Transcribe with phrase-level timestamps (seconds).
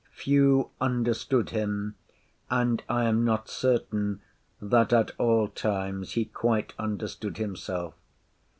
[0.09, 1.93] Few understood him;
[2.49, 4.21] and I am not certain
[4.59, 7.93] that at all times he quite understood himself.